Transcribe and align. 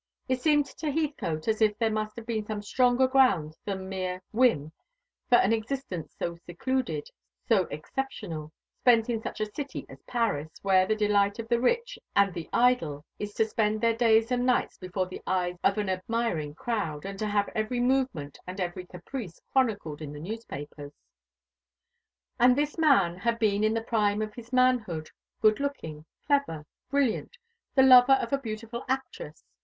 It 0.27 0.41
seemed 0.41 0.65
to 0.65 0.89
Heathcote 0.89 1.47
as 1.47 1.61
if 1.61 1.77
there 1.77 1.91
must 1.91 2.15
have 2.15 2.25
been 2.25 2.43
some 2.43 2.63
stronger 2.63 3.07
ground 3.07 3.55
than 3.65 3.87
mere 3.87 4.23
whim 4.33 4.71
for 5.29 5.35
an 5.35 5.53
existence 5.53 6.15
so 6.17 6.37
secluded, 6.37 7.09
so 7.47 7.65
exceptional, 7.65 8.51
spent 8.79 9.11
in 9.11 9.21
such 9.21 9.39
a 9.39 9.53
city 9.53 9.85
as 9.89 10.01
Paris, 10.07 10.55
where 10.63 10.87
the 10.87 10.95
delight 10.95 11.37
of 11.37 11.49
the 11.49 11.59
rich 11.61 11.99
and 12.15 12.33
the 12.33 12.49
idle 12.51 13.05
is 13.19 13.35
to 13.35 13.45
spend 13.45 13.79
their 13.79 13.93
days 13.95 14.31
and 14.31 14.43
nights 14.43 14.75
before 14.75 15.05
the 15.05 15.21
eyes 15.27 15.59
of 15.63 15.77
an 15.77 15.87
admiring 15.87 16.55
crowd, 16.55 17.05
and 17.05 17.19
to 17.19 17.27
have 17.27 17.49
every 17.53 17.79
movement 17.79 18.39
and 18.47 18.59
every 18.59 18.87
caprice 18.87 19.39
chronicled 19.51 20.01
in 20.01 20.13
the 20.13 20.19
newspapers. 20.19 20.93
And 22.39 22.55
this 22.55 22.75
man 22.75 23.17
had 23.19 23.37
been 23.37 23.63
in 23.63 23.75
the 23.75 23.83
prime 23.83 24.23
of 24.23 24.33
his 24.33 24.51
manhood, 24.51 25.11
good 25.43 25.59
looking, 25.59 26.05
clever, 26.25 26.65
brilliant, 26.89 27.37
the 27.75 27.83
lover 27.83 28.13
of 28.13 28.33
a 28.33 28.39
beautiful 28.39 28.83
actress. 28.87 29.43